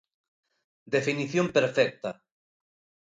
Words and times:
Definición 0.95 1.45
perfecta. 1.57 2.11